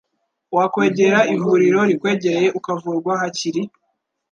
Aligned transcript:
wakwegera 0.55 1.19
ivuriro 1.35 1.79
rikwegereye 1.89 2.47
ukavurwa 2.59 3.11
hakiri. 3.21 3.61